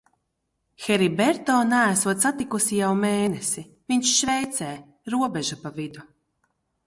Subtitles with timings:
[0.85, 4.73] Heriberto neesot satikusi jau mēnesi,- viņš Šveicē,
[5.17, 6.07] robeža pa vidu.